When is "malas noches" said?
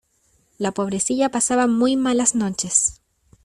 1.95-3.03